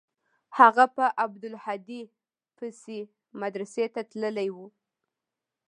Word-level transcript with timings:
هغه 0.57 0.85
په 0.95 1.05
عبدالهادي 1.23 2.01
پسې 2.57 2.97
مدرسې 3.41 3.85
ته 3.93 4.01
تللى 4.11 4.47
و. 4.55 4.57